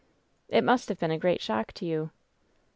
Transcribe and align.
"It 0.49 0.63
must 0.63 0.89
have 0.89 0.97
been 0.97 1.11
a 1.11 1.19
great 1.19 1.41
shock 1.43 1.73
to 1.73 1.85
you." 1.85 2.09